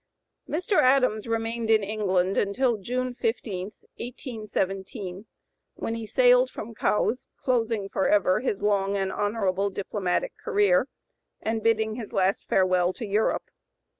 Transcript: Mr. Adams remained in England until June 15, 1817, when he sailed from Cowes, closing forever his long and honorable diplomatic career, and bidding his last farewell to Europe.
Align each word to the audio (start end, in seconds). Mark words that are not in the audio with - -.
Mr. 0.49 0.81
Adams 0.81 1.27
remained 1.27 1.69
in 1.69 1.83
England 1.83 2.35
until 2.35 2.77
June 2.77 3.13
15, 3.13 3.65
1817, 3.97 5.27
when 5.75 5.93
he 5.93 6.07
sailed 6.07 6.49
from 6.49 6.73
Cowes, 6.73 7.27
closing 7.37 7.87
forever 7.87 8.39
his 8.39 8.63
long 8.63 8.97
and 8.97 9.11
honorable 9.11 9.69
diplomatic 9.69 10.33
career, 10.43 10.87
and 11.39 11.61
bidding 11.61 11.97
his 11.97 12.11
last 12.13 12.47
farewell 12.47 12.91
to 12.93 13.05
Europe. 13.05 13.51